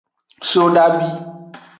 [0.51, 1.11] Sodabi.